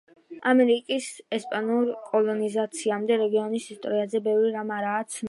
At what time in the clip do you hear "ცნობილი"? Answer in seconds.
5.03-5.19